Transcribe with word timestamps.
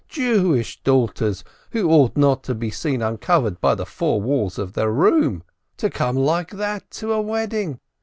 Jewish 0.09 0.81
daughters, 0.81 1.43
who 1.73 1.87
ought 1.91 2.17
not 2.17 2.41
to 2.45 2.55
be 2.55 2.71
seen 2.71 3.03
uncovered 3.03 3.61
by 3.61 3.75
the 3.75 3.85
four 3.85 4.19
walls 4.19 4.57
of 4.57 4.73
their 4.73 4.91
room, 4.91 5.43
to 5.77 5.91
come 5.91 6.15
like 6.15 6.49
that 6.49 6.89
to 6.97 7.13
a 7.13 7.21
wedding! 7.21 7.79